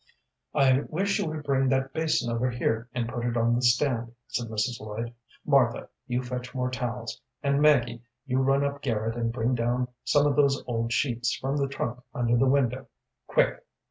"I 0.55 0.79
wish 0.89 1.19
you 1.19 1.27
would 1.27 1.43
bring 1.43 1.69
that 1.69 1.93
basin 1.93 2.31
over 2.33 2.49
here, 2.49 2.89
and 2.91 3.07
put 3.07 3.23
it 3.23 3.37
on 3.37 3.53
the 3.53 3.61
stand," 3.61 4.13
said 4.29 4.47
Mrs. 4.47 4.79
Lloyd. 4.79 5.13
"Martha, 5.45 5.89
you 6.07 6.23
fetch 6.23 6.55
more 6.55 6.71
towels, 6.71 7.21
and, 7.43 7.61
Maggie, 7.61 8.01
you 8.25 8.39
run 8.39 8.63
up 8.63 8.81
garret 8.81 9.15
and 9.15 9.31
bring 9.31 9.53
down 9.53 9.89
some 10.03 10.25
of 10.25 10.35
those 10.35 10.63
old 10.65 10.91
sheets 10.91 11.35
from 11.35 11.55
the 11.55 11.67
trunk 11.67 11.99
under 12.15 12.35
the 12.35 12.47
window, 12.47 12.87
quick." 13.27 13.63